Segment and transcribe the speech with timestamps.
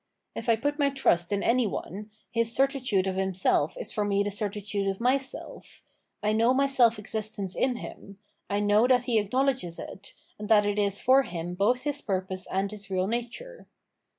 [0.33, 4.23] If I put my trust in any one, his certitude of himseK is for me
[4.23, 5.83] the certitude of myself;
[6.23, 8.17] I know my self existence in him,
[8.49, 12.01] I know that he acknow ledges it, and that it is for him both his
[12.01, 13.67] purpose and his real nature.